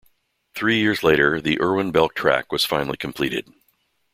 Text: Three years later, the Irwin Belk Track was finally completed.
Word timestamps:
Three 0.55 0.79
years 0.79 1.03
later, 1.03 1.39
the 1.39 1.61
Irwin 1.61 1.91
Belk 1.91 2.15
Track 2.15 2.51
was 2.51 2.65
finally 2.65 2.97
completed. 2.97 3.53